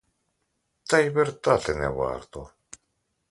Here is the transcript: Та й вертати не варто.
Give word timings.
Та 0.85 0.99
й 0.99 1.09
вертати 1.09 1.75
не 1.75 1.87
варто. 1.89 2.49